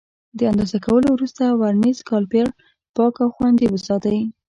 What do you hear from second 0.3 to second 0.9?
د اندازه